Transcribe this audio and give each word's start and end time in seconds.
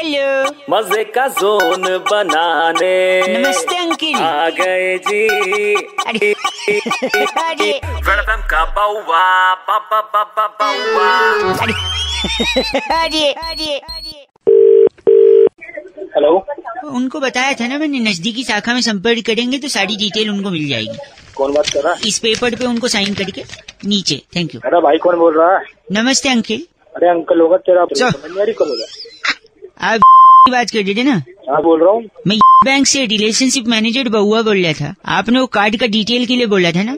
Hello 0.00 0.50
मज़े 0.70 1.02
का 1.04 1.26
zone 1.28 1.82
बनाने। 2.10 2.92
नमस्ते 3.28 3.76
अंकिल। 3.78 4.14
आ 4.16 4.48
गए 4.50 4.96
जी। 4.98 5.26
अरे 6.06 6.32
अरे। 7.42 7.70
वेलकम 8.06 8.46
का 8.50 8.64
बाउवा 8.76 9.24
बाबा 9.68 10.00
बाबा 10.14 10.46
बाउवा। 10.60 11.10
अरे 13.02 13.32
अरे 13.32 13.76
अरे। 13.78 14.26
हेलो। 16.14 16.32
उनको 16.90 17.20
बताया 17.20 17.52
था 17.52 17.66
ना 17.66 17.78
मैंने 17.78 18.00
नजदीकी 18.00 18.44
शाखा 18.44 18.74
में 18.74 18.80
संपर्क 18.80 19.26
करेंगे 19.26 19.58
तो 19.58 19.68
सारी 19.68 19.96
डिटेल 19.96 20.30
उनको 20.30 20.50
मिल 20.50 20.68
जाएगी। 20.68 20.98
कौन 21.36 21.52
बात 21.54 21.68
कर 21.68 21.82
रहा 21.82 21.92
है? 21.92 22.08
इस 22.08 22.18
पेपर 22.18 22.54
पे 22.54 22.66
उनको 22.66 22.88
साइन 22.88 23.14
करके 23.14 23.44
नीचे 23.88 24.20
थैंक 24.36 24.54
यू 24.54 24.60
अरे 24.64 24.80
भाई 24.80 24.98
कौन 24.98 25.18
बोल 25.18 25.38
रहा 25.38 25.56
है? 25.58 25.64
नमस्ते 25.92 26.28
अंकिल। 26.28 26.66
अरे 26.96 27.08
अंकल 27.08 27.40
होगा 27.40 27.56
तेरा 27.68 27.84
समझ 27.94 28.30
में 28.30 28.40
आ 28.42 28.44
रही 28.44 28.54
कौन 28.54 28.68
होगा 28.68 28.86
आप 29.82 30.00
की 30.46 30.50
बात 30.50 30.70
कर 30.70 30.82
रहे 30.84 30.94
थे 30.94 31.02
ना? 31.02 31.22
हाँ 31.50 31.62
बोल 31.62 31.80
रहा 31.82 31.90
हूँ। 31.92 32.02
मैं 32.26 32.38
बैंक 32.64 32.86
से 32.86 33.04
रिलेशनशिप 33.06 33.66
मैनेजर 33.68 34.08
बहुआ 34.08 34.42
बोल 34.42 34.62
रहा 34.64 34.72
था। 34.72 34.94
आपने 35.18 35.40
वो 35.40 35.46
कार्ड 35.46 35.76
का 35.80 35.86
डिटेल 35.86 36.26
के 36.26 36.36
लिए 36.36 36.46
बोला 36.46 36.70
था 36.72 36.82
ना? 36.82 36.96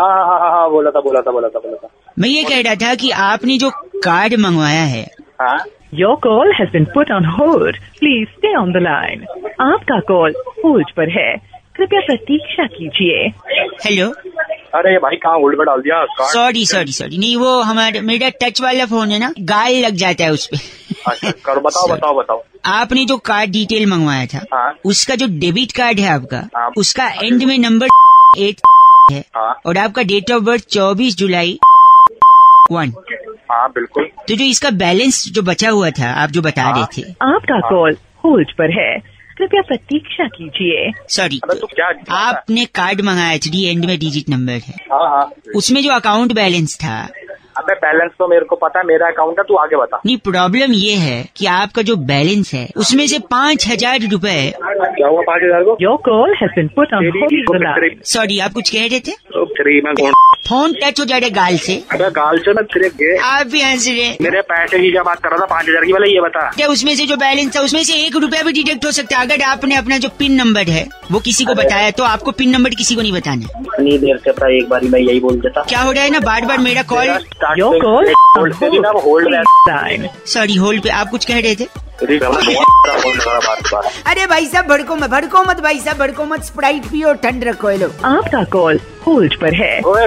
हाँ 0.00 0.26
हाँ 0.26 0.38
हाँ 0.40 0.50
हाँ 0.50 0.70
बोला 0.70 0.90
था 0.90 1.00
बोला 1.00 1.20
था 1.20 1.30
बोला 1.30 1.48
था 1.48 1.58
बोला 1.58 1.76
था। 1.76 1.88
मैं 2.18 2.28
ये 2.28 2.44
कह 2.44 2.60
रहा 2.60 2.74
था 2.74 2.94
कि 2.94 3.10
आपने 3.10 3.58
जो 3.58 3.70
कार्ड 4.04 4.34
मंगवाया 4.34 4.84
है। 4.84 5.06
हाँ? 5.40 5.58
Your 5.94 6.14
call 6.16 6.48
has 6.58 6.70
been 6.74 6.86
put 6.94 7.10
on 7.16 7.26
hold. 7.34 7.76
Please 7.98 8.30
stay 8.38 8.52
on 8.60 8.72
the 8.76 8.80
line. 8.86 9.20
आपका 9.60 10.00
कॉल 10.00 10.34
होल्ड 10.64 10.90
पर 10.96 11.10
है। 11.18 11.36
कृपया 11.76 12.00
प्रतीक्षा 12.00 12.66
कीजिए। 12.66 13.28
हेलो 13.84 14.08
अरे 14.78 14.92
ये 14.92 14.98
भाई 14.98 15.16
कहाँ 15.16 15.38
होल्ड 15.38 15.56
पे 15.58 15.64
डाल 15.64 15.80
दिया? 15.80 16.04
सॉरी 16.32 16.64
सॉरी 16.66 16.92
सॉरी 16.92 17.18
नहीं 17.18 17.36
वो 17.36 17.60
हमारे 17.62 18.00
मेरा 18.00 18.28
टच 18.42 18.60
वाला 18.60 18.86
फ़ोन 18.86 19.10
है 19.10 19.18
ना? 19.18 19.32
गाल 19.40 19.74
लग 19.74 19.94
जाता 19.94 20.24
है 20.24 20.30
उस 20.32 20.46
पे। 20.46 20.56
अच्छा 21.08 21.30
करो 21.44 21.60
बताओ 21.60 21.86
बताओ 21.88 22.18
बताओ। 22.18 22.42
आपने 22.64 23.04
जो 23.04 23.16
कार्ड 23.26 23.50
डिटेल 23.50 23.86
मंगवाया 23.86 24.26
था 24.26 24.44
हाँ। 24.54 24.74
उसका 24.84 25.14
जो 25.14 25.26
डेबिट 25.40 25.72
कार्ड 25.72 26.00
है 26.00 26.08
आपका 26.08 26.38
हाँ। 26.56 26.70
उसका 26.78 27.08
एंड 27.22 27.42
में 27.42 27.56
नंबर 27.58 27.88
एट 28.38 28.60
है 29.12 29.20
हाँ। 29.36 29.54
और 29.66 29.78
आपका 29.78 30.02
डेट 30.02 30.30
ऑफ़ 30.32 30.42
बर्थ 30.42 30.64
चौबीस 30.68 31.16
जुलाई 31.16 31.58
वन 32.72 32.92
हाँ 33.50 33.68
बिल्कुल। 33.68 34.04
तो 34.28 34.34
जो 34.34 34.44
इसका 34.44 34.70
बैलेंस 34.70 35.24
जो 35.28 35.42
बचा 35.42 35.70
हुआ 35.70 35.90
था 35.90 36.10
आप 36.22 36.30
जो 36.30 36.42
बता 36.42 36.70
रहे 36.70 36.84
थे। 36.96 37.02
आपका 37.24 37.58
कॉल 37.68 37.96
होल्ड 38.24 38.52
पर 38.58 38.70
है। 38.80 38.98
कृपया 39.38 39.60
प्रतीक्षा 39.62 40.26
कीजिए। 40.26 40.90
सॉरी 41.08 41.40
तू 41.50 41.66
क्या 41.66 41.86
आपने 42.16 42.64
कार्ड 42.74 43.00
मंगाया 43.00 43.38
थ्री 43.38 43.64
एंड 43.64 43.84
में 43.84 43.98
डिजिट 43.98 44.28
नंबर 44.28 44.52
है। 44.52 44.74
हाँ 44.92 45.08
हाँ। 45.10 45.30
उसमें 45.56 45.82
जो 45.82 45.90
अकाउंट 45.92 46.32
बैलेंस 46.32 46.76
था 46.76 46.96
अबे 47.56 47.74
बैलेंस 47.76 48.10
तो 48.18 48.28
मेरे 48.28 48.44
को 48.44 48.56
पता 48.56 48.78
है 48.78 48.86
मेरा 48.86 49.06
अकाउंट 49.08 49.38
है 49.38 49.44
तू 49.44 49.56
आगे 49.56 49.76
बता। 49.76 50.00
नहीं 50.06 50.16
प्रॉब्लम 50.24 50.72
ये 50.74 50.94
है 50.98 51.18
कि 51.36 51.46
आपका 51.48 51.82
जो 51.82 51.96
बैलेंस 52.06 52.52
है 52.54 52.66
उसमें 52.76 53.06
से 53.06 53.18
पाँच 53.30 53.68
हज़ार 53.68 54.08
रूपए। 54.12 54.36
क्या 54.56 55.08
हुआ 55.08 55.22
पाँच 55.22 55.42
हज़ार 55.44 55.64
को? 55.64 55.76
Your 55.80 55.96
call 56.04 56.34
has 56.42 56.52
been 56.56 56.68
put 56.76 56.94
on 56.94 57.06
hold 57.16 58.02
sorry 58.06 58.38
आप 58.38 58.52
कुछ 58.52 58.70
कह 58.70 58.86
रहे 58.86 59.00
थे? 59.00 59.12
तो 59.64 59.64
फ्री 59.64 59.80
में 59.80 59.94
कौन 59.94 60.12
फ़ोन 60.46 60.72
टच 60.74 61.00
हो 61.00 61.04
गाल 61.34 61.56
से। 61.58 61.74
अबे 61.92 62.10
गाल 62.10 62.38
से 62.38 62.52
मैं 62.52 62.62
फिर 62.72 62.88
गे 62.96 63.16
आप 63.24 63.46
भी 63.46 63.60
हंस 63.62 63.86
रहे 63.88 64.16
मेरे 64.22 64.40
पैसे 64.42 64.78
की 64.78 64.90
क्या 64.90 65.02
बात 65.02 65.22
कर 65.22 65.30
रहा 65.30 65.40
था? 65.40 65.46
पाँच 65.46 65.68
हज़ार 65.68 65.84
की 65.84 65.92
वाला 65.92 66.06
ये 66.06 66.20
बता। 66.20 66.50
क्या 66.56 66.66
उसमें 66.68 66.94
से 66.96 67.06
जो 67.06 67.16
बैलेंस 67.16 67.56
था 67.56 67.60
उसमें 67.60 67.82
से 67.84 67.94
एक 68.06 68.16
रुपया 68.16 68.42
भी 68.42 68.52
डिटेक्ट 68.52 68.84
हो 68.84 68.90
सकता 68.92 69.18
है? 69.18 69.24
अगर 69.24 69.42
आपने 69.44 69.76
अपना 69.76 69.98
जो 69.98 70.08
पिन 70.18 70.34
नंबर 70.34 70.70
है 70.70 70.86
वो 71.12 71.20
किसी 71.20 71.44
को 71.44 71.54
बताया 71.54 71.90
तो 71.92 72.04
आपको 72.04 72.32
पिन 72.32 72.50
नंबर 72.50 72.74
किसी 72.74 72.94
को 72.94 73.02
नहीं 73.02 73.12
बताना। 73.12 73.60
इतनी 73.60 73.98
देर 73.98 74.16
से 74.24 74.32
था 74.32 74.56
एक 74.58 74.68
बार 74.68 74.84
मैं 74.84 75.00
यही 75.00 75.20
बोल 75.20 75.40
देता। 75.40 75.62
क्या 75.68 75.80
हो 75.80 75.92
रहा 75.92 76.04
है 76.04 76.10
ना 76.10 76.20
बार 76.22 76.44
बार 76.46 76.58
मेरा 76.58 76.82
कॉल 76.92 77.08
होल्ड. 77.82 80.08
सॉरी 80.26 80.54
होल्ड 80.56 80.82
पे। 80.82 80.88
आप 80.90 81.10
कुछ 81.10 81.24
कह 81.24 81.38
रहे 81.38 81.54
थे? 81.54 81.66
होल्ड 82.02 82.22
अरे 84.06 84.26
भाई 84.26 84.46
साहब 84.46 84.66
भड़को 84.66 84.96
मत 84.96 85.10
भड़को 85.10 85.42
मत 85.42 85.60
भाई 85.60 85.78
साहब 85.80 85.96
भड़को 85.96 86.24
मत। 86.24 86.42
स्प्राइट 86.42 86.86
पियो 86.86 87.12
ठंड 87.14 87.44
रखो 87.44 87.70
ये 87.70 87.76
लोग। 87.76 87.92
आपका 88.04 88.44
कॉल 88.44 88.80
होल्ड 89.06 89.40
पर 89.40 89.54
है। 89.54 89.80
ओए 89.80 90.06